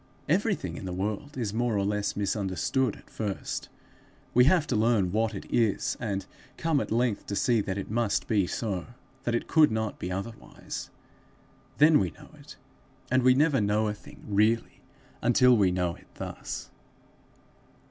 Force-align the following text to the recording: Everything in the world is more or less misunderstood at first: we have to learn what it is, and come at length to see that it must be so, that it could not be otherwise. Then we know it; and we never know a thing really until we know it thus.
Everything 0.27 0.77
in 0.77 0.85
the 0.85 0.91
world 0.93 1.37
is 1.37 1.53
more 1.53 1.77
or 1.77 1.85
less 1.85 2.15
misunderstood 2.15 2.95
at 2.95 3.07
first: 3.07 3.69
we 4.33 4.45
have 4.45 4.65
to 4.65 4.75
learn 4.75 5.11
what 5.11 5.35
it 5.35 5.45
is, 5.53 5.95
and 5.99 6.25
come 6.57 6.79
at 6.81 6.91
length 6.91 7.27
to 7.27 7.35
see 7.35 7.61
that 7.61 7.77
it 7.77 7.91
must 7.91 8.27
be 8.27 8.47
so, 8.47 8.87
that 9.25 9.35
it 9.35 9.47
could 9.47 9.69
not 9.71 9.99
be 9.99 10.11
otherwise. 10.11 10.89
Then 11.77 11.99
we 11.99 12.09
know 12.09 12.31
it; 12.39 12.55
and 13.11 13.21
we 13.21 13.35
never 13.35 13.61
know 13.61 13.87
a 13.89 13.93
thing 13.93 14.23
really 14.27 14.81
until 15.21 15.55
we 15.55 15.69
know 15.69 15.93
it 15.93 16.07
thus. 16.15 16.71